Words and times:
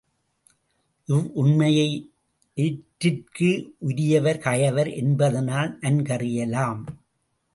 இவ்வுண்மையை 1.07 2.11
எற்றிற்கு 2.57 3.71
உரியர் 3.85 4.37
கயவர்? 4.37 4.95
என்பதனால் 4.95 5.77
நன்கறியலாம். 5.81 6.81